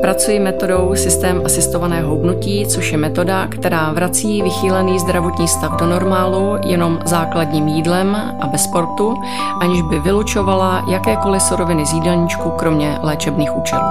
[0.00, 6.56] Pracuji metodou systém asistovaného hubnutí, což je metoda, která vrací vychýlený zdravotní stav do normálu
[6.66, 9.14] jenom základním jídlem a bez sportu,
[9.60, 13.88] aniž by vylučovala jakékoliv suroviny z jídelníčku, kromě léčebných účelů.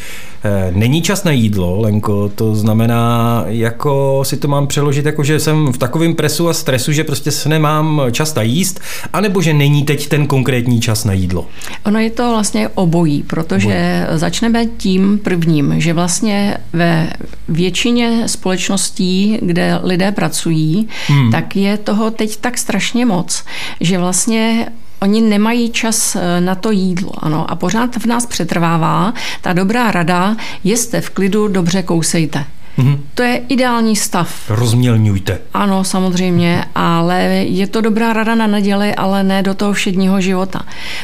[0.71, 5.73] Není čas na jídlo, Lenko, to znamená, jako si to mám přeložit, jako že jsem
[5.73, 8.81] v takovém presu a stresu, že prostě se nemám čas na jíst,
[9.13, 11.47] anebo že není teď ten konkrétní čas na jídlo.
[11.87, 14.19] Ono je to vlastně obojí, protože obojí.
[14.19, 17.11] začneme tím prvním, že vlastně ve
[17.49, 21.31] většině společností, kde lidé pracují, hmm.
[21.31, 23.45] tak je toho teď tak strašně moc,
[23.81, 24.67] že vlastně
[25.01, 29.91] Oni nemají čas eh, na to jídlo, ano, a pořád v nás přetrvává ta dobrá
[29.91, 32.45] rada, jeste v klidu, dobře kousejte.
[32.79, 32.99] Mm-hmm.
[33.15, 34.31] To je ideální stav.
[34.49, 35.39] Rozmělňujte.
[35.55, 40.63] Ano, samozřejmě, ale je to dobrá rada na neděli, ale ne do toho všedního života.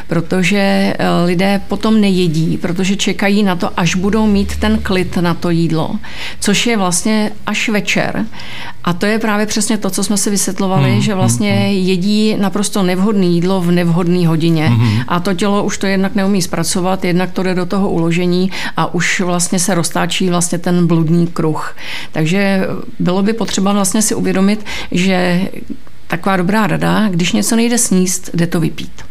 [0.08, 5.34] Protože eh, lidé potom nejedí, protože čekají na to, až budou mít ten klid na
[5.34, 5.90] to jídlo,
[6.40, 8.24] což je vlastně až večer.
[8.84, 12.36] A to je právě přesně to, co jsme si vysvětlovali, mm, že vlastně mm, jedí
[12.36, 14.68] naprosto nevhodné jídlo v nevhodné hodině.
[14.68, 14.88] Mm.
[15.08, 18.94] A to tělo už to jednak neumí zpracovat, jednak to jde do toho uložení a
[18.94, 21.63] už vlastně se roztáčí vlastně ten bludný kruh.
[22.12, 22.66] Takže
[22.98, 25.48] bylo by potřeba vlastně si uvědomit, že
[26.06, 29.02] taková dobrá rada, když něco nejde sníst, jde to vypít.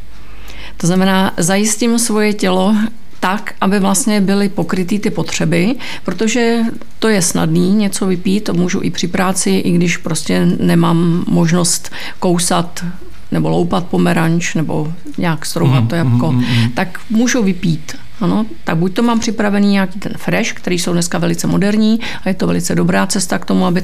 [0.78, 2.76] To znamená, zajistím svoje tělo
[3.20, 5.76] tak, aby vlastně byly pokrytý ty potřeby,
[6.06, 6.60] protože
[7.00, 11.92] to je snadný něco vypít, to můžu i při práci, i když prostě nemám možnost
[12.20, 12.86] kousat
[13.32, 16.70] nebo loupat pomeranč nebo nějak strouhat to jabko, mm, mm, mm.
[16.70, 17.96] tak můžu vypít.
[18.22, 22.30] Ano, tak buď to mám připravený nějaký ten fresh, který jsou dneska velice moderní a
[22.30, 23.84] je to velice dobrá cesta k tomu, aby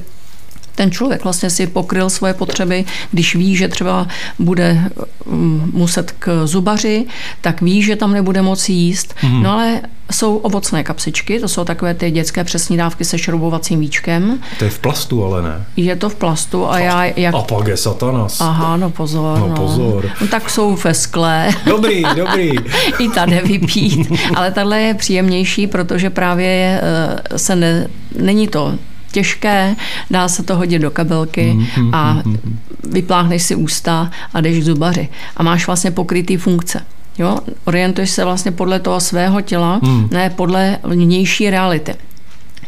[0.76, 4.08] ten člověk vlastně si pokryl svoje potřeby, když ví, že třeba
[4.40, 4.92] bude
[5.26, 7.06] mm, muset k zubaři,
[7.42, 9.16] tak ví, že tam nebude moci jíst.
[9.24, 9.44] Mm.
[9.44, 9.82] No ale
[10.12, 14.40] jsou ovocné kapsičky, to jsou takové ty dětské přesní dávky se šroubovacím víčkem.
[14.60, 15.66] To je v plastu, ale ne.
[15.78, 17.04] Je to v plastu a já...
[17.06, 17.36] Jak...
[17.36, 18.42] A pak je satanas.
[18.42, 19.40] Aha, no pozor.
[19.40, 19.56] No, no.
[19.56, 20.10] pozor.
[20.22, 21.50] No, tak jsou ve skle.
[21.66, 22.52] Dobrý, dobrý.
[23.00, 24.12] I tady vypít.
[24.36, 27.88] Ale tahle je příjemnější, protože právě eh, se ne,
[28.20, 28.74] není to
[29.12, 29.76] těžké,
[30.12, 34.60] dá se to hodit do kabelky mm, a mm, mm, vypláchneš si ústa a jdeš
[34.60, 35.08] k zubaři.
[35.38, 36.86] A máš vlastně pokrytý funkce.
[37.18, 37.38] Jo?
[37.66, 40.10] Orientuješ se vlastně podle toho svého těla, mm.
[40.12, 41.96] ne podle vnější reality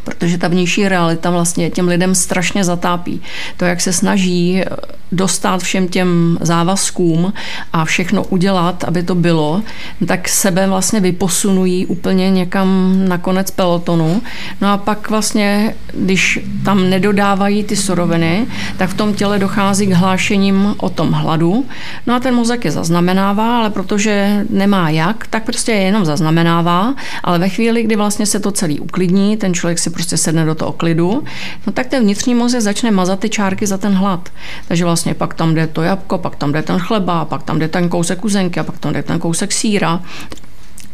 [0.03, 3.21] protože ta vnější realita vlastně těm lidem strašně zatápí.
[3.57, 4.63] To, jak se snaží
[5.11, 7.33] dostat všem těm závazkům
[7.73, 9.61] a všechno udělat, aby to bylo,
[10.07, 14.21] tak sebe vlastně vyposunují úplně někam na konec pelotonu.
[14.61, 18.47] No a pak vlastně, když tam nedodávají ty suroviny,
[18.77, 21.65] tak v tom těle dochází k hlášením o tom hladu.
[22.07, 26.93] No a ten mozek je zaznamenává, ale protože nemá jak, tak prostě je jenom zaznamenává,
[27.23, 30.55] ale ve chvíli, kdy vlastně se to celý uklidní, ten člověk si prostě sedne do
[30.55, 31.23] toho klidu,
[31.67, 34.29] no tak ten vnitřní mozek začne mazat ty čárky za ten hlad.
[34.67, 37.67] Takže vlastně pak tam jde to jabko, pak tam jde ten chleba, pak tam jde
[37.67, 40.01] ten kousek uzenky a pak tam jde ten kousek síra.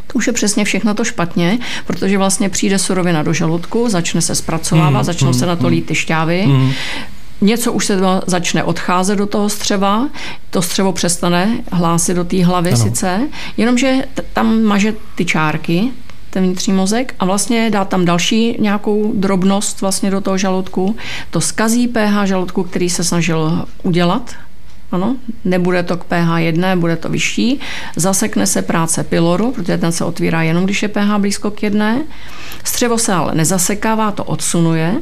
[0.07, 4.35] To už je přesně všechno to špatně, protože vlastně přijde surovina do žaludku, začne se
[4.35, 6.45] zpracovávat, mm, začnou mm, se na to lít ty šťávy.
[6.47, 6.71] Mm.
[7.41, 10.09] Něco už se začne odcházet do toho střeva,
[10.50, 12.83] to střevo přestane hlásit do té hlavy ano.
[12.83, 13.27] sice,
[13.57, 13.95] jenomže
[14.33, 15.91] tam maže ty čárky,
[16.29, 20.95] ten vnitřní mozek a vlastně dá tam další nějakou drobnost vlastně do toho žaludku.
[21.29, 24.35] To skazí pH žaludku, který se snažil udělat,
[24.91, 25.15] ano,
[25.45, 27.59] nebude to k pH 1, bude to vyšší.
[27.95, 32.03] Zasekne se práce pyloru, protože ten se otvírá jenom, když je pH blízko k jedné.
[32.63, 34.95] Střevo se ale nezasekává, to odsunuje.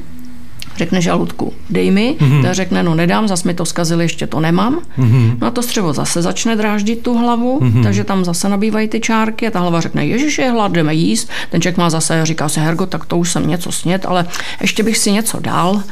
[0.77, 2.41] Řekne žaludku, dej mi, mm-hmm.
[2.41, 4.79] ten řekne, no nedám, zase mi to zkazili, ještě to nemám.
[4.97, 5.37] Mm-hmm.
[5.41, 7.83] No a to střevo zase začne dráždit tu hlavu, mm-hmm.
[7.83, 11.29] takže tam zase nabývají ty čárky a ta hlava řekne, ježiš, je hlad, jdeme jíst.
[11.49, 14.25] Ten člověk má zase, říká se, Hergo, tak to už jsem něco snět, ale
[14.61, 15.83] ještě bych si něco dal.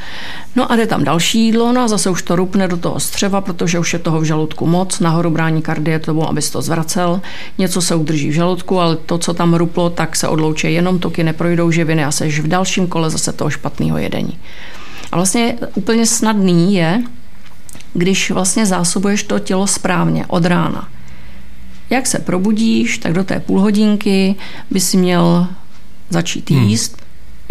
[0.55, 3.41] No a jde tam další jídlo, no a zase už to rupne do toho střeva,
[3.41, 7.21] protože už je toho v žaludku moc, nahoru brání kardie tomu, abys to zvracel.
[7.57, 11.23] Něco se udrží v žaludku, ale to, co tam ruplo, tak se odloučí jenom toky,
[11.23, 14.39] neprojdou živiny a seš v dalším kole zase toho špatného jedení.
[15.13, 17.03] A vlastně úplně snadný je,
[17.93, 20.89] když vlastně zásobuješ to tělo správně od rána.
[21.89, 24.35] Jak se probudíš, tak do té půl hodinky
[24.71, 25.47] by si měl
[26.09, 26.63] začít hmm.
[26.63, 27.01] jíst,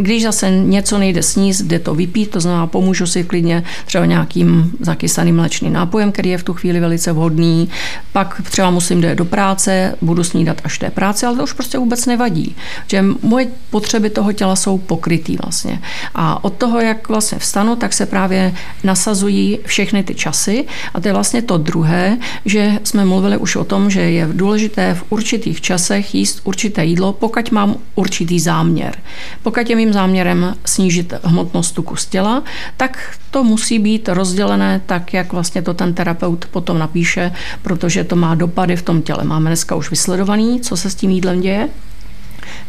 [0.03, 4.73] když zase něco nejde sníst, jde to vypít, to znamená, pomůžu si klidně třeba nějakým
[4.81, 7.69] zakysaným mléčným nápojem, který je v tu chvíli velice vhodný.
[8.13, 11.79] Pak třeba musím jít do práce, budu snídat až té práce, ale to už prostě
[11.79, 12.57] vůbec nevadí.
[12.87, 15.81] Že moje potřeby toho těla jsou pokrytý vlastně.
[16.15, 18.55] A od toho, jak vlastně vstanu, tak se právě
[18.85, 20.65] nasazují všechny ty časy.
[20.95, 24.95] A to je vlastně to druhé, že jsme mluvili už o tom, že je důležité
[24.95, 28.95] v určitých časech jíst určité jídlo, pokud mám určitý záměr.
[29.43, 32.43] Pokud je mým záměrem snížit hmotnost tuku z těla,
[32.77, 38.17] tak to musí být rozdělené tak, jak vlastně to ten terapeut potom napíše, protože to
[38.17, 39.25] má dopady v tom těle.
[39.25, 41.69] Máme dneska už vysledovaný, co se s tím jídlem děje.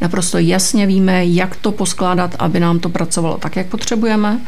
[0.02, 4.40] Naprosto jasně víme, jak to poskládat, aby nám to pracovalo tak, jak potřebujeme.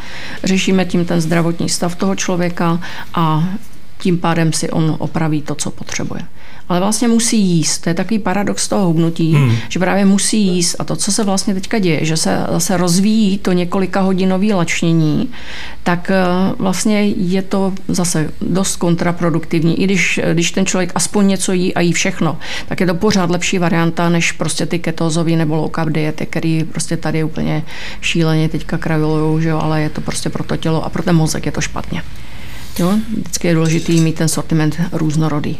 [0.44, 2.80] Řešíme tím ten zdravotní stav toho člověka
[3.14, 3.44] a
[3.98, 6.22] tím pádem si on opraví to, co potřebuje
[6.70, 7.78] ale vlastně musí jíst.
[7.78, 9.56] To je takový paradox toho hubnutí, hmm.
[9.70, 10.76] že právě musí jíst.
[10.80, 15.30] A to, co se vlastně teďka děje, že se zase rozvíjí to několika hodinové lačnění,
[15.84, 16.24] tak eh,
[16.58, 19.82] vlastně je to zase dost kontraproduktivní.
[19.82, 22.38] I když, když ten člověk aspoň něco jí a jí všechno,
[22.68, 26.64] tak je to pořád lepší varianta, než prostě ty ketózové nebo low carb diety, který
[26.64, 27.64] prostě tady úplně
[28.02, 31.16] šíleně teďka kravilujou, že jo, ale je to prostě pro to tělo a pro ten
[31.16, 32.02] mozek je to špatně.
[32.80, 32.94] Jo?
[33.18, 35.58] Vždycky je důležité mít ten sortiment různorodý.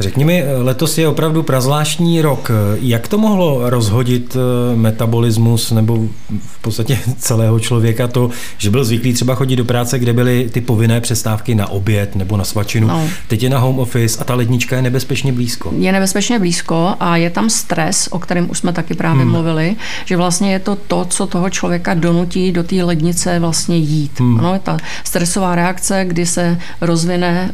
[0.00, 2.50] Řekni mi, letos je opravdu prazvláštní rok.
[2.80, 6.08] Jak to mohlo rozhodit eh, metabolismus nebo
[6.46, 10.60] v podstatě celého člověka to, že byl zvyklý třeba chodit do práce, kde byly ty
[10.60, 12.88] povinné přestávky na oběd nebo na svačinu.
[12.88, 13.08] No.
[13.28, 15.72] Teď je na home office a ta lednička je nebezpečně blízko.
[15.78, 19.32] Je nebezpečně blízko a je tam stres, o kterém už jsme taky právě hmm.
[19.32, 24.20] mluvili, že vlastně je to to, co toho člověka donutí do té lednice vlastně jít.
[24.20, 24.40] Hmm.
[24.40, 27.50] Ano, ta stresová reakce, kdy se rozvine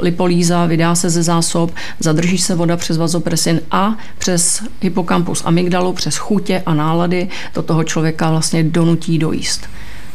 [0.00, 1.70] lipolíza, vydá se ze zásob,
[2.00, 7.84] zadrží se voda přes vazopresin a přes hypokampus amygdalu, přes chutě a nálady to toho
[7.84, 9.68] člověka vlastně donutí dojíst.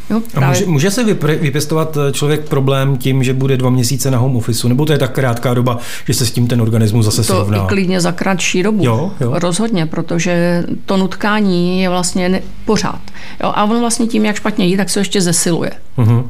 [0.10, 0.48] Jo, právě...
[0.48, 4.36] a může, může se vypěstovat eh, člověk problém tím, že bude dva měsíce na home
[4.36, 7.24] office, nebo to je tak krátká doba, že se s tím ten organismus zase to
[7.24, 7.60] srovná?
[7.60, 8.86] To klidně za kratší dobu.
[8.86, 9.32] Jo, jo.
[9.36, 13.02] Rozhodně, protože to nutkání je vlastně ne, pořád.
[13.44, 15.72] Jo, a on vlastně tím, jak špatně jí, tak se ještě zesiluje.
[15.98, 16.24] Uh-huh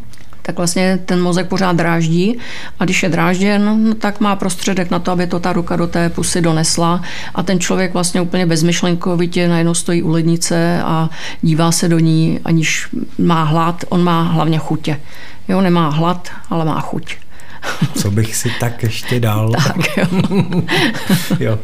[0.51, 2.37] tak vlastně ten mozek pořád dráždí
[2.79, 5.87] a když je drážděn, no, tak má prostředek na to, aby to ta ruka do
[5.87, 7.01] té pusy donesla
[7.35, 11.09] a ten člověk vlastně úplně bezmyšlenkovitě najednou stojí u lednice a
[11.41, 12.87] dívá se do ní, aniž
[13.17, 14.99] má hlad, on má hlavně chutě.
[15.47, 17.15] Jo, nemá hlad, ale má chuť.
[17.95, 19.51] Co bych si tak ještě dal?
[19.67, 20.07] tak, jo.
[21.39, 21.59] jo.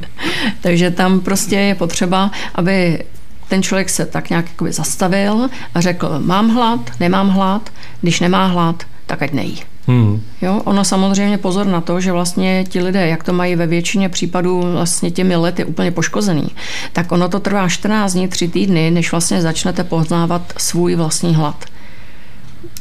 [0.62, 3.04] Takže tam prostě je potřeba, aby
[3.48, 7.70] ten člověk se tak nějak jakoby zastavil a řekl, mám hlad, nemám hlad,
[8.02, 9.64] když nemá hlad, tak ať nejí.
[9.88, 10.22] Hmm.
[10.42, 14.10] Jo, ono samozřejmě pozor na to, že vlastně ti lidé, jak to mají ve většině
[14.10, 16.48] případů vlastně těmi lety úplně poškozený,
[16.94, 21.66] tak ono to trvá 14 dní, 3 týdny, než vlastně začnete poznávat svůj vlastní hlad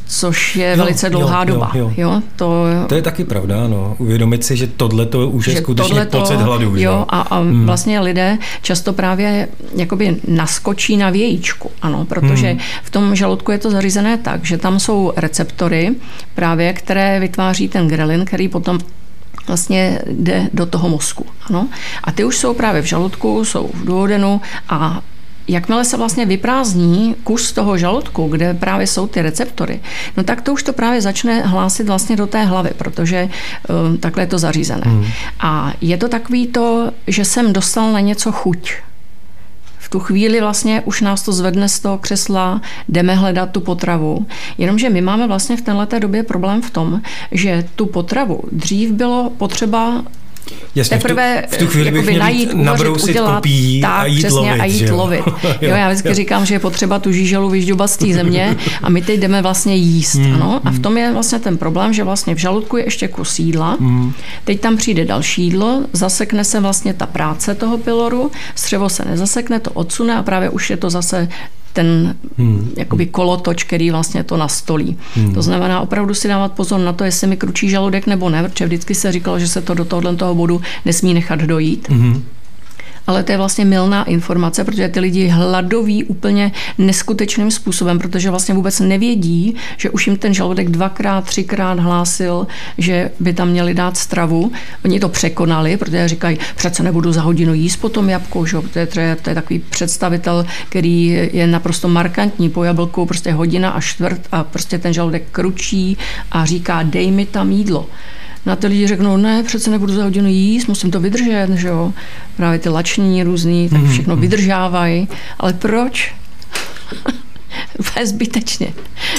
[0.07, 1.71] což je jo, velice dlouhá jo, doba.
[1.75, 2.07] Jo, jo.
[2.07, 3.97] Jo, to, to je taky pravda, no.
[3.99, 6.77] Uvědomit si, že tohle to už je skutečně tohleto, pocit hladu.
[6.77, 7.67] Jo, a, a hmm.
[7.67, 12.59] vlastně lidé často právě jakoby naskočí na vějíčku, ano, protože hmm.
[12.85, 15.95] v tom žaludku je to zařízené tak, že tam jsou receptory
[16.35, 18.79] právě, které vytváří ten grelin, který potom
[19.47, 21.27] vlastně jde do toho mozku.
[21.51, 21.69] Ano?
[22.05, 25.01] A ty už jsou právě v žaludku, jsou v duodenu a
[25.49, 29.81] jakmile se vlastně vyprázdní kus toho žaludku, kde právě jsou ty receptory,
[30.17, 33.29] no tak to už to právě začne hlásit vlastně do té hlavy, protože
[33.88, 34.83] um, takhle je to zařízené.
[34.85, 35.07] Hmm.
[35.41, 38.73] A je to takový to, že jsem dostal na něco chuť.
[39.79, 44.26] V tu chvíli vlastně už nás to zvedne z toho křesla, jdeme hledat tu potravu.
[44.59, 47.00] Jenomže my máme vlastně v této době problém v tom,
[47.31, 50.03] že tu potravu dřív bylo potřeba
[50.76, 54.18] Jasně, Teprve v tu, v tu chvíli bych najít, uvařit, udělat, kopí tak, a jít
[54.18, 54.61] přesně, lovit.
[54.61, 55.25] A jít lovit.
[55.61, 56.14] jo, já vždycky jo.
[56.14, 59.76] říkám, že je potřeba tu žíželu vyžďobat z té země a my teď jdeme vlastně
[59.76, 60.14] jíst.
[60.14, 60.61] Mm, ano?
[60.64, 63.76] A v tom je vlastně ten problém, že vlastně v žaludku je ještě kus jídla,
[63.80, 64.12] mm.
[64.45, 69.61] teď tam přijde další jídlo, zasekne se vlastně ta práce toho piloru, střevo se nezasekne,
[69.61, 71.28] to odsune a právě už je to zase
[71.76, 72.73] ten hmm.
[72.76, 74.97] jakoby kolotoč, který vlastně to nastolí.
[75.14, 75.35] Hmm.
[75.35, 78.66] To znamená opravdu si dávat pozor na to, jestli mi kručí žaludek nebo ne, protože
[78.66, 81.88] vždycky se říkalo, že se to do tohohle toho bodu nesmí nechat dojít.
[81.88, 82.25] Hmm
[83.07, 88.55] ale to je vlastně milná informace, protože ty lidi hladoví úplně neskutečným způsobem, protože vlastně
[88.55, 92.47] vůbec nevědí, že už jim ten žaludek dvakrát, třikrát hlásil,
[92.79, 94.53] že by tam měli dát stravu.
[94.85, 98.57] Oni to překonali, protože říkají, přece nebudu za hodinu jíst po tom jabku, že?
[98.73, 103.81] To, je, to, je, takový představitel, který je naprosto markantní po jablku, prostě hodina a
[103.81, 105.99] čtvrt a prostě ten žaludek kručí
[106.33, 107.87] a říká, dej mi tam jídlo
[108.47, 111.93] na ty lidi řeknou, ne, přece nebudu za hodinu jíst, musím to vydržet, že jo.
[112.37, 114.21] Právě ty lační různý, tak mhm, všechno mm-hmm.
[114.21, 115.09] vydržávají.
[115.38, 116.15] Ale proč?
[118.05, 118.73] zbytečně.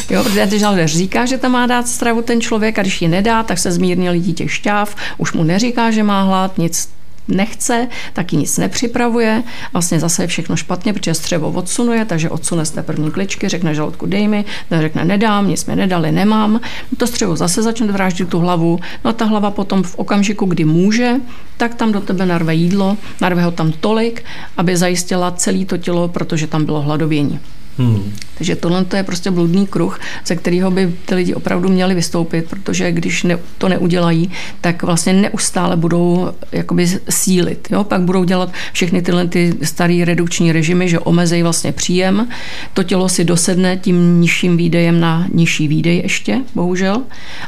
[0.09, 3.07] Jo, protože ten žaludek říká, že tam má dát stravu ten člověk a když ji
[3.07, 6.89] nedá, tak se zmírnil dítě šťáv, už mu neříká, že má hlad, nic
[7.27, 9.43] nechce, taky nic nepřipravuje.
[9.73, 13.75] Vlastně zase je všechno špatně, protože střevo odsunuje, takže odsune z té první kličky, řekne
[13.75, 16.59] žaludku dej mi, ten řekne nedám, nic mi nedali, nemám.
[16.97, 20.65] To střevo zase začne vráždit tu hlavu, no a ta hlava potom v okamžiku, kdy
[20.65, 21.15] může,
[21.57, 24.23] tak tam do tebe narve jídlo, narve ho tam tolik,
[24.57, 27.39] aby zajistila celé to tělo, protože tam bylo hladovění.
[27.77, 28.13] Hmm.
[28.37, 32.91] Takže tohle je prostě bludný kruh, ze kterého by ty lidi opravdu měli vystoupit, protože
[32.91, 34.31] když ne, to neudělají,
[34.61, 37.67] tak vlastně neustále budou jakoby sílit.
[37.71, 37.83] Jo?
[37.83, 42.27] Pak budou dělat všechny tyhle ty staré redukční režimy, že omezejí vlastně příjem.
[42.73, 47.01] To tělo si dosedne tím nižším výdejem na nižší výdej ještě, bohužel.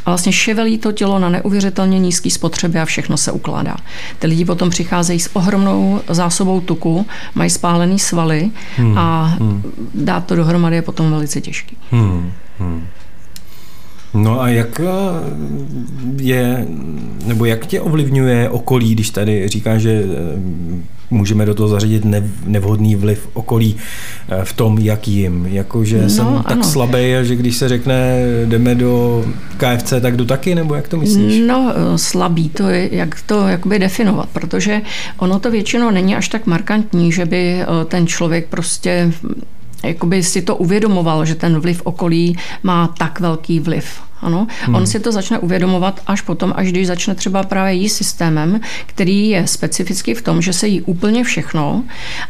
[0.06, 3.76] A vlastně ševelí to tělo na neuvěřitelně nízký spotřeby a všechno se ukládá.
[4.20, 7.06] Ty lidi potom přicházejí s ohromnou zásobou tuku,
[7.36, 8.98] mají spálený svaly hmm.
[8.98, 9.64] a hmm.
[9.94, 11.78] dá dát to dohromady je potom velice těžký.
[11.92, 12.88] Hmm, hmm.
[14.14, 14.86] No a jak eh,
[16.18, 16.68] je,
[17.26, 20.40] nebo jak tě ovlivňuje okolí, když tady říká, že eh,
[21.10, 22.06] můžeme do toho zařadit
[22.46, 23.76] nevhodný vliv okolí
[24.30, 25.46] eh, v tom, jak jim.
[25.46, 26.44] Jakože no, jsem ano.
[26.48, 29.26] tak slabý, že když se řekne, jdeme do
[29.58, 31.42] KFC, tak jdu taky, nebo jak to myslíš?
[31.48, 34.82] No, slabý, to je, jak to jakoby definovat, protože
[35.18, 39.12] ono to většinou není až tak markantní, že by ten člověk prostě
[39.84, 44.02] jakoby si to uvědomoval, že ten vliv okolí má tak velký vliv.
[44.22, 44.76] Ano, hmm.
[44.76, 49.30] on si to začne uvědomovat až potom, až když začne třeba právě jíst systémem, který
[49.30, 51.84] je specifický v tom, že se jí úplně všechno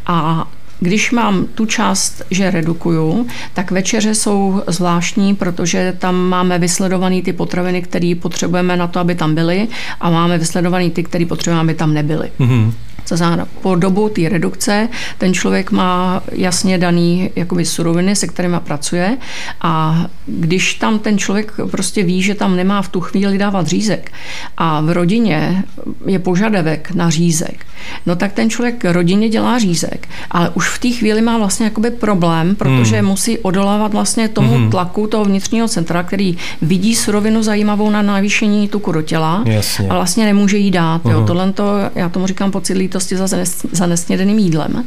[0.05, 0.47] a
[0.79, 7.33] když mám tu část, že redukuju, tak večeře jsou zvláštní, protože tam máme vysledované ty
[7.33, 9.67] potraviny, které potřebujeme na to, aby tam byly
[9.99, 12.31] a máme vysledované ty, které potřebujeme, aby tam nebyly.
[12.39, 12.73] Mm-hmm.
[13.09, 18.57] To znamená, po dobu té redukce ten člověk má jasně daný jakoby suroviny, se kterými
[18.59, 19.17] pracuje
[19.61, 24.11] a když tam ten člověk prostě ví, že tam nemá v tu chvíli dávat řízek
[24.57, 25.63] a v rodině
[26.05, 27.65] je požadavek na řízek,
[28.05, 31.91] no tak ten člověk rodině dělá řízek, ale už v té chvíli má vlastně jakoby
[31.91, 33.07] problém, protože hmm.
[33.07, 34.71] musí odolávat vlastně tomu hmm.
[34.71, 39.89] tlaku toho vnitřního centra, který vidí surovinu zajímavou na navýšení tuku do těla Jasně.
[39.89, 41.03] a vlastně nemůže jí dát.
[41.03, 41.11] Uh-huh.
[41.11, 41.23] Jo.
[41.27, 41.63] Tohle to,
[41.95, 43.27] já tomu říkám pocit lítosti za,
[43.71, 44.83] za nesnědeným jídlem.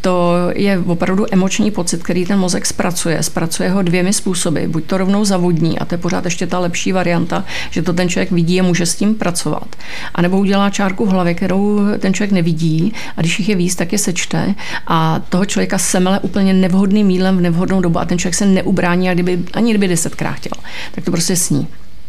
[0.00, 3.22] To je opravdu emoční pocit, který ten mozek zpracuje.
[3.22, 4.64] Zpracuje ho dvěmi způsoby.
[4.66, 8.08] Buď to rovnou zavodní, a to je pořád ještě ta lepší varianta, že to ten
[8.08, 9.76] člověk vidí a může s tím pracovat.
[10.14, 13.74] A nebo udělá čárku v hlavě, kterou ten člověk nevidí a když jich je víc,
[13.74, 14.54] tak je sečte
[14.86, 19.10] a toho člověka semele úplně nevhodným jídlem v nevhodnou dobu a ten člověk se neubrání,
[19.10, 20.62] a kdyby, ani kdyby desetkrát chtěl,
[20.94, 21.66] tak to prostě sní.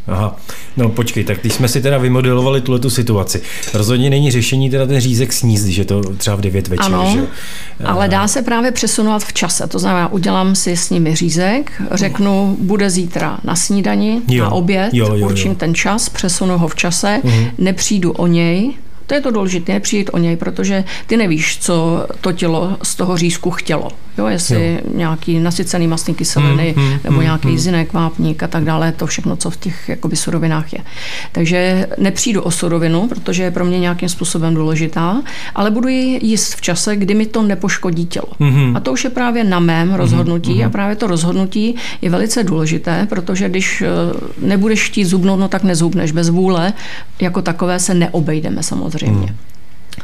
[0.08, 0.36] Aha,
[0.78, 3.42] no počkej, tak když jsme si teda vymodelovali tuhle tu situaci,
[3.74, 7.28] rozhodně není řešení teda ten řízek sníst, že to třeba v 9 večer, ano, že?
[7.86, 12.58] ale dá se právě přesunovat v čase, to znamená, udělám si s nimi řízek, řeknu,
[12.60, 15.58] bude zítra na snídani, jo, na oběd, jo, jo, určím jo.
[15.58, 17.52] ten čas, přesunu ho v čase, uh-huh.
[17.58, 18.74] nepřijdu o něj,
[19.08, 23.18] to je to důležité, nepřijít o něj, protože ty nevíš, co to tělo z toho
[23.18, 23.90] řízku chtělo.
[24.18, 24.92] Jo, jestli jo.
[24.98, 27.58] nějaký nasycený mastný kyseliny hmm, hmm, nebo hmm, nějaký hmm.
[27.58, 30.80] zinek, vápník a tak dále, to všechno, co v těch jakoby, surovinách je.
[31.32, 35.22] Takže nepřijdu o surovinu, protože je pro mě nějakým způsobem důležitá,
[35.56, 38.28] ale budu ji jíst v čase, kdy mi to nepoškodí tělo.
[38.40, 38.76] Hmm.
[38.76, 40.66] A to už je právě na mém rozhodnutí hmm.
[40.66, 43.88] a právě to rozhodnutí je velice důležité, protože když eh,
[44.42, 46.12] nebudeš chtít zubnout, no tak nezubneš.
[46.12, 46.74] Bez vůle
[47.22, 48.97] jako takové se neobejdeme samozřejmě.
[49.02, 49.57] Hmm.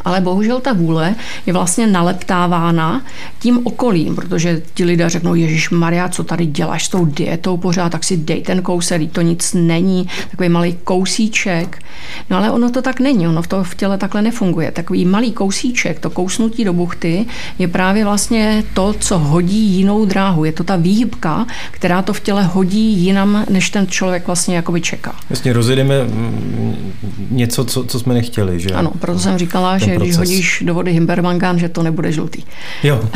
[0.06, 3.02] Ale bohužel ta vůle je vlastně naleptávána
[3.40, 7.92] tím okolím, protože ti lidé řeknou, Ježíš Maria, co tady děláš s tou dietou pořád,
[7.92, 11.84] tak si dej ten kousek, to nic není, takový malý kousíček.
[12.30, 14.72] No ale ono to tak není, ono v to v těle takhle nefunguje.
[14.72, 17.26] Takový malý kousíček, to kousnutí do buchty,
[17.60, 20.46] je právě vlastně to, co hodí jinou dráhu.
[20.46, 24.82] Je to ta výhybka, která to v těle hodí jinam, než ten člověk vlastně jakoby
[24.82, 25.16] čeká.
[25.30, 26.94] Jasně, rozjedeme mm,
[27.32, 28.70] něco, co, co jsme nechtěli, že?
[28.70, 30.04] Ano, proto jsem říkala, že proces.
[30.04, 32.44] když hodíš do vody himbermangán, že to nebude žlutý.
[32.84, 33.02] Jo.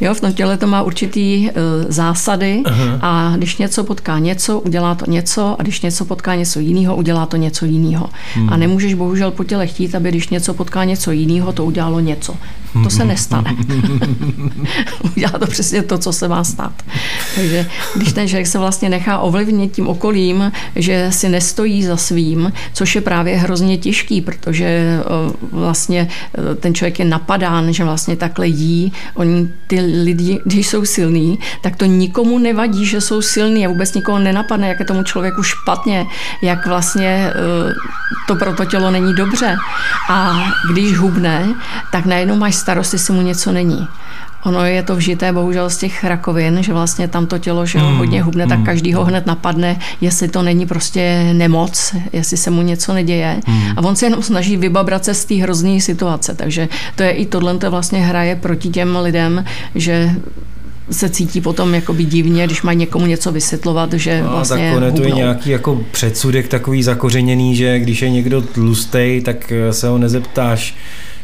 [0.00, 1.56] Jo, v tom těle to má určitý uh,
[1.88, 2.98] zásady uh-huh.
[3.00, 7.26] a když něco potká něco, udělá to něco a když něco potká něco jiného, udělá
[7.26, 8.10] to něco jiného.
[8.34, 8.52] Hmm.
[8.52, 12.36] A nemůžeš bohužel po těle chtít, aby když něco potká něco jiného, to udělalo něco.
[12.82, 13.56] To se nestane.
[15.16, 16.82] udělá to přesně to, co se má stát.
[17.34, 22.52] Takže když ten člověk se vlastně nechá ovlivnit tím okolím, že si nestojí za svým,
[22.72, 25.02] což je právě hrozně těžký, protože eh,
[25.52, 26.08] vlastně
[26.52, 28.92] eh, ten člověk je napadán, že vlastně takhle jí.
[29.14, 33.94] Oni ty lidi, když jsou silní, tak to nikomu nevadí, že jsou silní a vůbec
[33.94, 36.06] nikoho nenapadne, jak je tomu člověku špatně,
[36.42, 37.74] jak vlastně eh,
[38.26, 39.56] to pro to tělo není dobře.
[40.10, 40.32] A
[40.72, 41.54] když hubne,
[41.92, 43.88] tak najednou máš starost, jestli mu něco není.
[44.44, 47.96] Ono je to vžité bohužel z těch rakovin, že vlastně tam to tělo že mm,
[47.96, 52.50] hodně hubne, mm, tak každý ho hned napadne, jestli to není prostě nemoc, jestli se
[52.50, 53.40] mu něco neděje.
[53.46, 53.62] Mm.
[53.76, 56.34] A on se jenom snaží vybabrat se z té hrozné situace.
[56.34, 60.10] Takže to je i tohle, to vlastně hraje proti těm lidem, že
[60.90, 65.02] se cítí potom jakoby divně, když mají někomu něco vysvětlovat, že no, vlastně tak to
[65.02, 70.74] je nějaký jako předsudek takový zakořeněný, že když je někdo tlustej, tak se ho nezeptáš,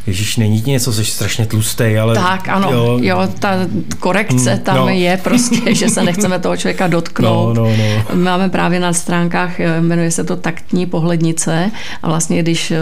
[0.07, 2.15] Ježíš, není ti něco, jsi strašně tlustý, ale...
[2.15, 3.55] Tak, ano, jo, jo ta
[3.99, 4.89] korekce hmm, tam no.
[4.89, 7.57] je prostě, že se nechceme toho člověka dotknout.
[7.57, 8.23] No, no, no.
[8.23, 11.71] Máme právě na stránkách, eh, jmenuje se to taktní pohlednice
[12.03, 12.79] a vlastně, když eh,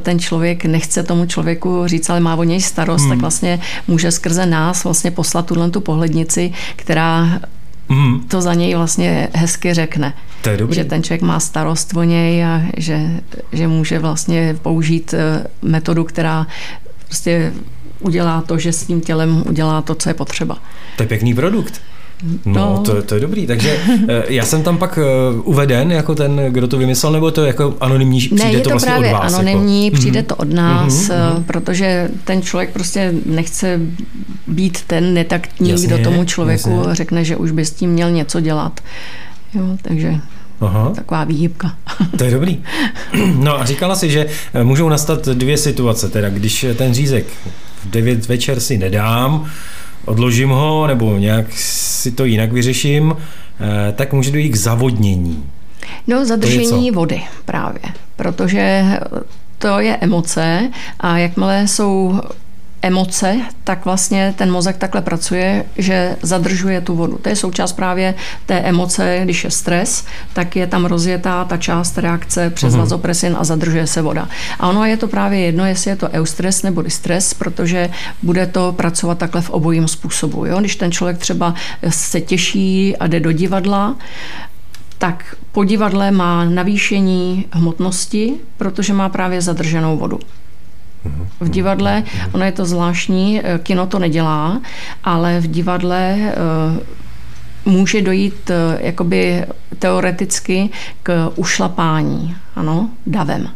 [0.00, 3.10] ten člověk nechce tomu člověku říct, ale má o něj starost, hmm.
[3.10, 7.40] tak vlastně může skrze nás vlastně poslat tuhle tu pohlednici, která
[7.92, 8.20] mm.
[8.28, 10.14] to za něj vlastně hezky řekne.
[10.42, 10.74] To je dobrý.
[10.74, 13.10] Že ten člověk má starost o něj a že,
[13.52, 16.46] že může vlastně použít eh, metodu, která
[17.06, 17.52] prostě
[18.00, 20.58] udělá to, že s tím tělem udělá to, co je potřeba.
[20.96, 21.80] To je pěkný produkt.
[22.46, 22.82] No, no.
[22.84, 23.46] To, to je dobrý.
[23.46, 27.44] Takže eh, já jsem tam pak eh, uveden jako ten, kdo to vymyslel, nebo to
[27.44, 29.34] jako anonymní, přijde ne, je to, to vlastně právě od vás?
[29.34, 29.96] anonymní, jako...
[29.96, 31.42] přijde to od mhm, nás, mm-hmm.
[31.42, 33.80] protože ten člověk prostě nechce
[34.46, 36.94] být ten netaktní, jasně, kdo tomu člověku jasně.
[36.94, 38.80] řekne, že už by s tím měl něco dělat.
[39.54, 40.14] Jo, takže
[40.60, 40.92] Aha.
[40.94, 41.76] Taková výhybka.
[42.18, 42.62] To je dobrý.
[43.34, 44.26] No a říkala si, že
[44.62, 47.26] můžou nastat dvě situace, teda když ten řízek
[47.84, 49.50] v 9 večer si nedám,
[50.04, 55.44] odložím ho nebo nějak si to jinak vyřeším, eh, tak může dojít k zavodnění.
[56.06, 57.82] No, zadržení vody právě,
[58.16, 58.84] protože
[59.58, 62.20] to je emoce a jakmile jsou
[62.82, 67.18] emoce, tak vlastně ten mozek takhle pracuje, že zadržuje tu vodu.
[67.22, 68.14] To je součást právě
[68.46, 72.78] té emoce, když je stres, tak je tam rozjetá ta část reakce přes mm-hmm.
[72.78, 74.28] vazopresin a zadržuje se voda.
[74.60, 77.90] A ono je to právě jedno, jestli je to eustres nebo distres, protože
[78.22, 80.46] bude to pracovat takhle v obojím způsobu.
[80.46, 80.60] Jo?
[80.60, 81.54] Když ten člověk třeba
[81.88, 83.96] se těší a jde do divadla,
[84.98, 90.18] tak po divadle má navýšení hmotnosti, protože má právě zadrženou vodu
[91.40, 92.02] v divadle.
[92.32, 94.60] Ono je to zvláštní, eh, kino to nedělá,
[95.04, 96.34] ale v divadle eh,
[97.64, 99.44] může dojít eh, jakoby
[99.78, 100.70] teoreticky
[101.02, 103.48] k ušlapání, ano, davem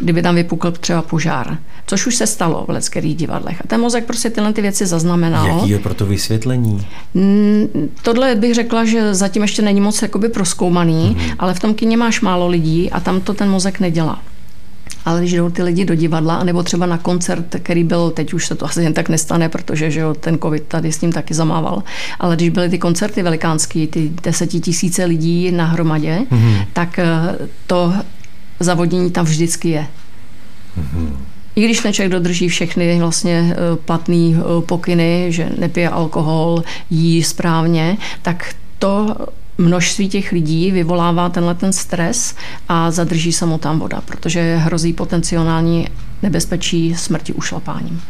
[0.00, 1.58] kdyby tam vypukl třeba požár.
[1.86, 3.60] Což už se stalo v leckých divadlech.
[3.64, 5.46] A ten mozek prostě tyhle ty věci zaznamenal.
[5.46, 6.86] Jaký je pro to vysvětlení?
[7.14, 11.34] Mm, tohle bych řekla, že zatím ještě není moc jakoby proskoumaný, mm-hmm.
[11.38, 14.22] ale v tom kině máš málo lidí a tam to ten mozek nedělá.
[15.04, 18.46] Ale když jdou ty lidi do divadla, nebo třeba na koncert, který byl, teď už
[18.46, 21.34] se to asi jen tak nestane, protože že jo, ten covid tady s ním taky
[21.34, 21.82] zamával,
[22.20, 26.66] ale když byly ty koncerty velikánský, ty desetitisíce lidí na hromadě, mm-hmm.
[26.72, 27.08] tak eh,
[27.66, 27.92] to
[28.60, 29.86] zavodnění tam vždycky je.
[30.78, 31.10] Mm-hmm.
[31.56, 37.22] I když ten člověk dodrží všechny vlastně eh, platné eh, pokyny, že nepije alkohol, jí
[37.22, 39.16] správně, tak to
[39.60, 42.34] množství těch lidí vyvolává tenhle ten stres
[42.68, 45.88] a zadrží se mu tam voda, protože hrozí potenciální
[46.22, 48.02] nebezpečí smrti ušlapáním.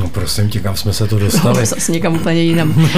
[0.00, 1.60] No prosím tě, kam jsme se to dostali?
[1.60, 2.74] No, zase někam úplně jinam.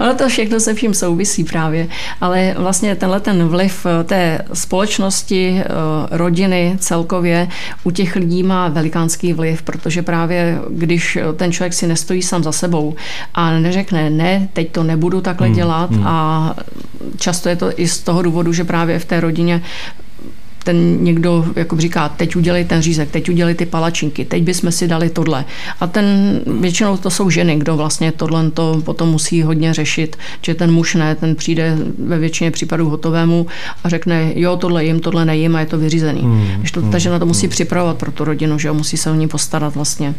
[0.00, 1.88] ono to všechno se vším souvisí právě,
[2.20, 5.66] ale vlastně tenhle ten vliv eh, té společnosti, eh,
[6.10, 7.48] rodiny celkově
[7.84, 12.52] u těch lidí má velikánský vliv, protože právě když ten člověk si nestojí sám za
[12.52, 12.94] sebou
[13.34, 16.06] a neřekne, ne, teď to nebudu takhle hmm, dělat hmm.
[16.06, 16.54] a
[17.18, 19.62] často je to i z toho důvodu, že právě v té rodině
[20.64, 24.88] ten někdo jako říká, teď udělej ten řízek, teď udělej ty palačinky, teď bychom si
[24.88, 25.44] dali tohle.
[25.80, 30.54] A ten, většinou to jsou ženy, kdo vlastně tohle to potom musí hodně řešit, že
[30.54, 33.46] ten muž ne, ten přijde ve většině případů hotovému
[33.84, 36.20] a řekne, jo, tohle jim, tohle nejím a je to vyřízený.
[36.20, 36.46] Hmm.
[36.58, 37.50] Když to, ta žena to musí hmm.
[37.50, 40.14] připravovat pro tu rodinu, že jo, musí se o ní postarat vlastně.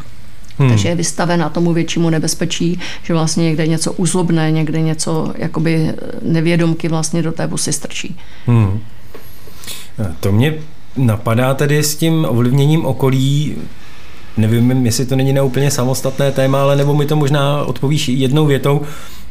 [0.58, 0.69] Hmm.
[0.69, 6.88] Takže je vystavena tomu většímu nebezpečí, že vlastně někde něco uzlobne, někde něco jakoby nevědomky
[6.88, 8.15] vlastně do té busy strčí.
[8.45, 8.80] Hmm.
[10.19, 10.54] To mě
[10.97, 13.56] napadá tedy s tím ovlivněním okolí
[14.38, 18.45] nevím, jestli to není na úplně samostatné téma, ale nebo mi to možná odpovíš jednou
[18.45, 18.82] větou.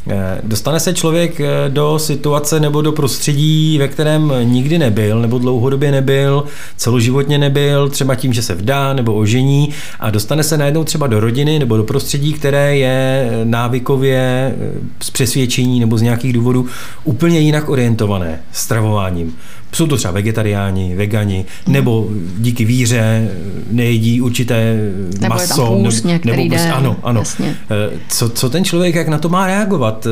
[0.09, 5.39] Eh, dostane se člověk eh, do situace nebo do prostředí, ve kterém nikdy nebyl, nebo
[5.39, 6.45] dlouhodobě nebyl,
[6.77, 9.69] celoživotně nebyl, třeba tím, že se vdá nebo ožení
[10.01, 14.55] a dostane se najednou třeba do rodiny nebo do prostředí, které je návykově
[15.01, 16.67] z přesvědčení nebo z nějakých důvodů
[17.05, 19.37] úplně jinak orientované stravováním.
[19.73, 23.31] Jsou to třeba vegetariáni, vegani, nebo díky víře
[23.71, 24.77] nejedí určité
[25.21, 25.63] nebo maso.
[25.63, 27.21] Je tam půstně, nebo, nebo jde, ano, ano.
[27.21, 27.57] Jasně.
[27.71, 30.07] Eh, co, co ten člověk, jak na to má reagovat?
[30.07, 30.11] Eh,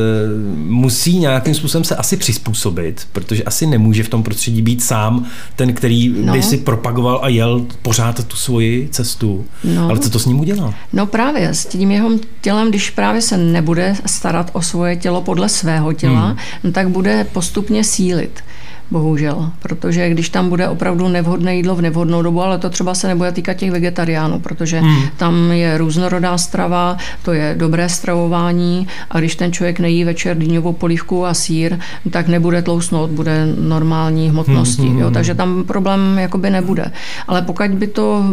[0.57, 5.75] musí nějakým způsobem se asi přizpůsobit, protože asi nemůže v tom prostředí být sám ten,
[5.75, 6.33] který no.
[6.33, 9.45] by si propagoval a jel pořád tu svoji cestu.
[9.65, 9.89] No.
[9.89, 10.75] Ale co to s ním udělá?
[10.93, 15.49] No právě, s tím jeho tělem, když právě se nebude starat o svoje tělo podle
[15.49, 16.37] svého těla, hmm.
[16.65, 18.43] no, tak bude postupně sílit
[18.91, 23.09] bohužel, protože když tam bude opravdu nevhodné jídlo v nevhodnou dobu, ale to třeba se
[23.09, 25.03] nebude týkat těch vegetariánů, protože hmm.
[25.17, 30.73] tam je různorodá strava, to je dobré stravování a když ten člověk nejí večer dýňovou
[30.73, 31.79] polívku a sír,
[32.11, 34.99] tak nebude tlousnout, bude normální hmotnosti, hmm.
[34.99, 35.39] jo, hmm, takže hmm.
[35.39, 36.93] tam problém jakoby nebude.
[37.29, 38.25] Ale pokud by to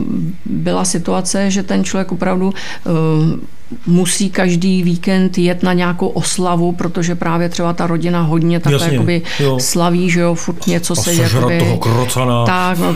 [0.46, 3.39] byla situace, že ten člověk opravdu uh,
[3.88, 9.21] musí každý víkend jet na nějakou oslavu, protože právě třeba ta rodina hodně Jasně, jakoby
[9.39, 9.60] jo.
[9.60, 11.60] slaví, že jo, furt něco a se jakoby...
[11.60, 12.45] toho krocana.
[12.45, 12.95] Tak, no,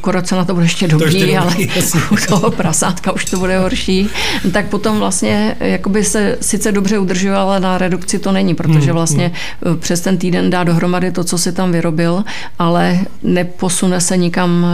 [0.00, 3.58] krocana to bude ještě dobrý, to ještě dobrý ale u toho prasátka už to bude
[3.58, 4.08] horší.
[4.52, 9.32] Tak potom vlastně jakoby se sice dobře udržovala na redukci to není, protože hmm, vlastně
[9.64, 9.78] hmm.
[9.78, 12.24] přes ten týden dá dohromady to, co si tam vyrobil,
[12.58, 14.66] ale neposune se nikam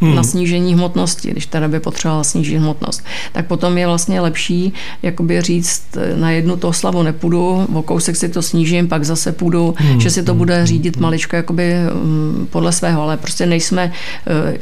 [0.00, 0.14] hmm.
[0.14, 5.40] na snížení hmotnosti, když teda by potřebovala snížit hmotnost, tak potom je vlastně lepší jakoby
[5.40, 5.82] říct
[6.14, 10.00] na jednu to oslavu nepůjdu, o kousek si to snížím, pak zase půjdu, hmm.
[10.00, 10.66] že si to bude hmm.
[10.66, 13.92] řídit maličko jakoby um, podle svého, ale prostě nejsme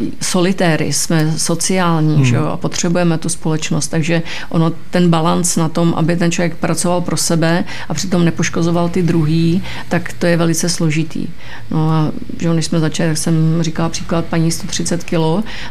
[0.01, 2.25] uh, solitéry, jsme sociální hmm.
[2.25, 6.57] že jo, a potřebujeme tu společnost, takže ono ten balans na tom, aby ten člověk
[6.57, 11.27] pracoval pro sebe a přitom nepoškozoval ty druhý, tak to je velice složitý.
[11.71, 15.05] No a že jo, když jsme začali, jak jsem říkala příklad paní 130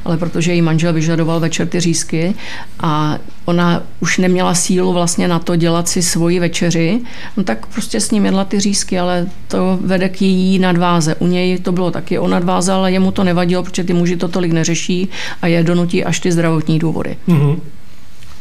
[0.05, 2.33] ale protože její manžel vyžadoval večer ty řízky
[2.79, 7.01] a ona už neměla sílu vlastně na to dělat si svoji večeři,
[7.37, 11.15] no tak prostě s ním jedla ty řízky, ale to vede k její nadváze.
[11.15, 14.27] U něj to bylo taky o nadváze, ale jemu to nevadilo, protože ty muži to
[14.27, 15.09] tolik neřeší
[15.41, 17.17] a je donutí až ty zdravotní důvody.
[17.27, 17.59] Mm-hmm.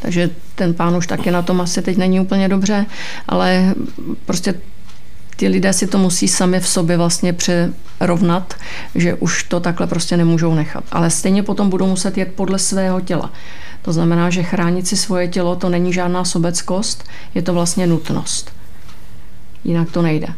[0.02, 2.86] Takže ten pán už taky na tom asi teď není úplně dobře,
[3.28, 3.74] ale
[4.26, 4.54] prostě
[5.40, 8.54] ty lidé si to musí sami v sobě vlastně přerovnat,
[8.94, 10.84] že už to takhle prostě nemůžou nechat.
[10.92, 13.32] Ale stejně potom budou muset jet podle svého těla.
[13.82, 18.52] To znamená, že chránit si svoje tělo to není žádná sobeckost, je to vlastně nutnost.
[19.64, 20.28] Jinak to nejde.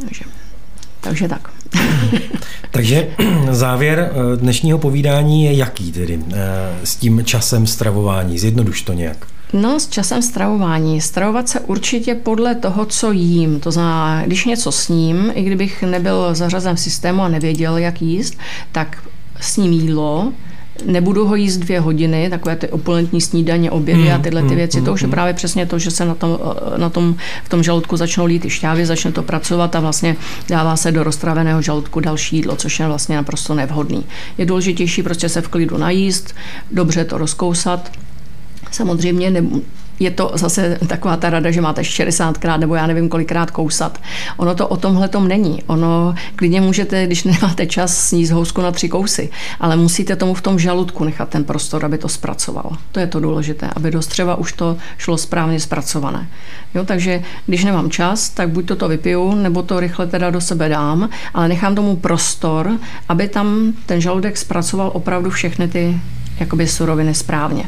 [0.00, 0.24] Takže,
[1.00, 1.50] takže tak.
[2.70, 3.08] Takže
[3.50, 6.36] závěr eh, dnešního povídání je jaký tedy eh,
[6.84, 8.38] s tím časem stravování?
[8.38, 9.26] Zjednoduš to nějak.
[9.52, 11.00] No, s časem stravování.
[11.00, 13.60] Stravovat se určitě podle toho, co jím.
[13.60, 18.38] To znamená, když něco sním, i kdybych nebyl zařazen v systému a nevěděl, jak jíst,
[18.72, 19.02] tak
[19.40, 20.32] sním jídlo,
[20.86, 24.82] nebudu ho jíst dvě hodiny, takové ty opulentní snídaně, obědy a tyhle ty hmm, věci.
[24.82, 26.38] To už je právě přesně to, že se na tom,
[26.76, 30.16] na tom, v tom žaludku začnou lít ty šťávy, začne to pracovat a vlastně
[30.48, 34.04] dává se do roztraveného žaludku další jídlo, což je vlastně naprosto nevhodný.
[34.38, 36.34] Je důležitější prostě se v klidu najíst,
[36.70, 37.90] dobře to rozkousat,
[38.80, 39.42] Samozřejmě ne,
[40.00, 44.00] je to zase taková ta rada, že máte 60krát nebo já nevím kolikrát kousat.
[44.36, 45.62] Ono to o tomhle tom není.
[45.66, 50.42] Ono klidně můžete, když nemáte čas, sníst housku na tři kousy, ale musíte tomu v
[50.42, 52.76] tom žaludku nechat ten prostor, aby to zpracoval.
[52.92, 56.28] To je to důležité, aby do střeva už to šlo správně zpracované.
[56.74, 60.40] Jo, takže když nemám čas, tak buď to, to vypiju, nebo to rychle teda do
[60.40, 66.00] sebe dám, ale nechám tomu prostor, aby tam ten žaludek zpracoval opravdu všechny ty
[66.40, 67.64] jakoby suroviny správně.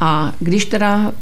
[0.00, 1.12] A když teda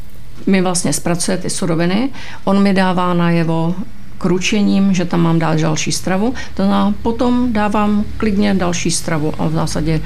[0.47, 2.11] mi vlastně zpracuje ty suroviny,
[2.45, 3.75] on mi dává najevo
[4.19, 9.49] kručením, že tam mám dát další stravu, to znamená, potom dávám klidně další stravu a
[9.49, 10.01] v zásadě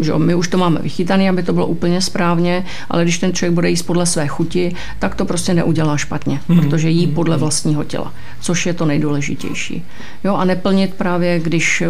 [0.00, 3.54] že my už to máme vychytané, aby to bylo úplně správně, ale když ten člověk
[3.54, 6.60] bude jíst podle své chuti, tak to prostě neudělá špatně, mm-hmm.
[6.60, 9.84] protože jí podle vlastního těla, což je to nejdůležitější.
[10.24, 11.82] Jo, a neplnit právě, když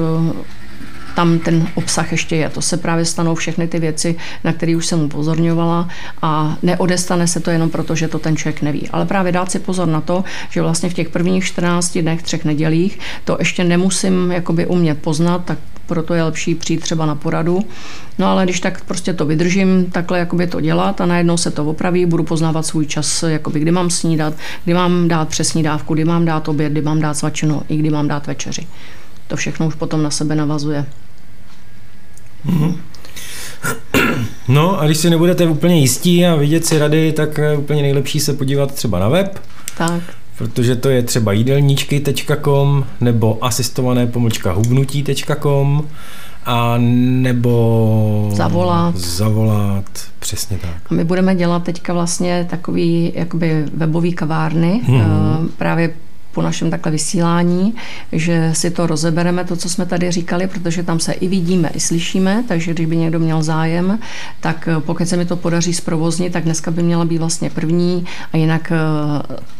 [1.15, 2.49] tam ten obsah ještě je.
[2.49, 5.89] To se právě stanou všechny ty věci, na které už jsem upozorňovala
[6.23, 8.89] a neodestane se to jenom proto, že to ten člověk neví.
[8.89, 12.45] Ale právě dát si pozor na to, že vlastně v těch prvních 14 dnech, třech
[12.45, 17.61] nedělích, to ještě nemusím jakoby umět poznat, tak proto je lepší přijít třeba na poradu.
[18.19, 21.65] No ale když tak prostě to vydržím, takhle jakoby to dělat a najednou se to
[21.65, 26.05] opraví, budu poznávat svůj čas, jakoby kdy mám snídat, kdy mám dát přesní dávku, kdy
[26.05, 28.67] mám dát oběd, kdy mám dát svačinu i kdy mám dát večeři.
[29.33, 30.87] To všechno už potom na sebe navazuje.
[32.47, 32.77] Mm-hmm.
[34.49, 38.33] No a když si nebudete úplně jistí a vidět si rady, tak úplně nejlepší se
[38.33, 39.41] podívat třeba na web.
[39.79, 40.03] Tak
[40.39, 45.89] protože to je třeba jídelníčky.com nebo asistované pomlčka hubnutí.com
[46.47, 48.97] a nebo zavolat.
[48.97, 49.85] Zavolat,
[50.19, 50.71] přesně tak.
[50.91, 55.49] A my budeme dělat teďka vlastně takový jakoby webový kavárny, hmm.
[55.59, 55.95] právě
[56.33, 57.75] po našem takhle vysílání,
[58.13, 61.81] že si to rozebereme, to, co jsme tady říkali, protože tam se i vidíme, i
[61.81, 63.99] slyšíme, takže když by někdo měl zájem,
[64.41, 68.37] tak pokud se mi to podaří zprovoznit, tak dneska by měla být vlastně první a
[68.37, 69.53] jinak eh,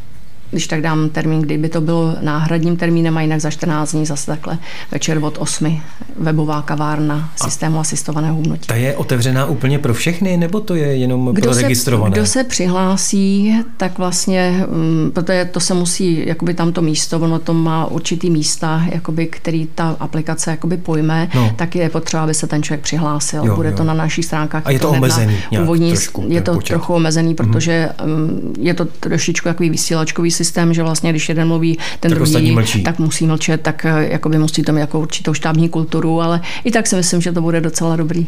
[0.53, 4.27] když tak dám termín, kdyby to bylo náhradním termínem a jinak za 14 dní zase
[4.27, 4.59] takhle
[4.91, 5.83] večer od 8
[6.19, 8.67] webová kavárna systému asistovaného hnutí.
[8.67, 12.13] Ta je otevřená úplně pro všechny, nebo to je jenom kdo pro se, registrované?
[12.13, 17.55] Kdo se přihlásí, tak vlastně, mm, protože to se musí, jakoby tamto místo, ono to
[17.55, 21.53] má určitý místa, jakoby, který ta aplikace jakoby pojme, no.
[21.57, 23.45] tak je potřeba, aby se ten člověk přihlásil.
[23.45, 23.77] Jo, Bude jo.
[23.77, 24.63] to na našich stránkách.
[24.67, 25.37] A je to omezený?
[25.57, 26.73] Původní, trošku, je to počet.
[26.73, 28.55] trochu omezený, protože mm.
[28.59, 30.42] je to trošičku takový vysílačkový systém,
[30.73, 34.63] že vlastně, když jeden mluví, ten tak druhý, tak musí mlčet, tak eh, jakoby musí
[34.63, 38.27] tam jako určitou štábní kulturu, ale i tak si myslím, že to bude docela dobrý.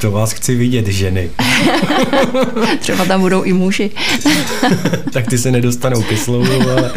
[0.00, 1.30] To vás chci vidět, ženy.
[2.80, 3.90] Třeba tam budou i muži.
[5.12, 6.92] tak ty se nedostanou ke slovu, ale...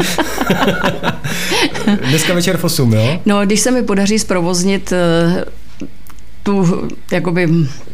[2.08, 3.20] Dneska večer v 8, jo?
[3.26, 5.44] No, když se mi podaří zprovoznit eh,
[6.44, 7.46] tu jakoby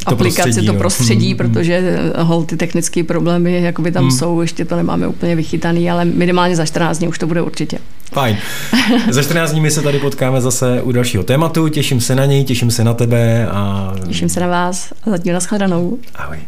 [0.04, 1.52] to aplikaci, prostředí, to prostředí, hmm, hmm.
[1.52, 4.10] protože hol ty technické problémy jakoby tam hmm.
[4.10, 7.78] jsou, ještě to nemáme úplně vychytaný, ale minimálně za 14 dní už to bude určitě.
[8.12, 8.36] Fajn.
[9.10, 12.44] Za 14 dní my se tady potkáme zase u dalšího tématu, těším se na něj,
[12.44, 13.92] těším se na tebe a...
[14.08, 15.98] Těším se na vás a zatím nashledanou.
[16.14, 16.38] Ahoj.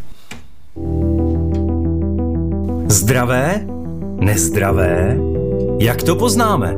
[2.88, 3.67] Zdravé?
[4.21, 5.17] Nezdravé?
[5.79, 6.75] Jak to poznáme?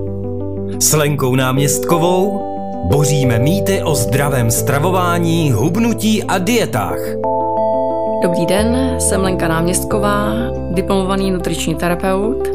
[0.78, 2.53] S Lenkou náměstkovou
[2.84, 6.98] Boříme mýty o zdravém stravování, hubnutí a dietách.
[8.22, 10.32] Dobrý den, jsem Lenka Náměstková,
[10.70, 12.48] diplomovaný nutriční terapeut.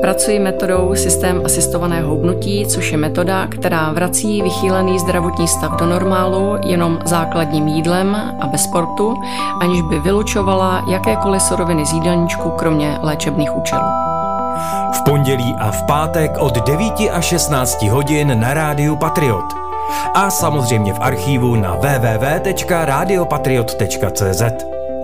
[0.00, 6.56] Pracuji metodou systém asistovaného hubnutí, což je metoda, která vrací vychýlený zdravotní stav do normálu
[6.66, 9.14] jenom základním jídlem a bez sportu,
[9.60, 14.07] aniž by vylučovala jakékoliv suroviny z jídelníčku, kromě léčebných účelů.
[14.92, 19.44] V pondělí a v pátek od 9 až 16 hodin na rádiu Patriot.
[20.14, 24.42] A samozřejmě v archívu na www.radiopatriot.cz.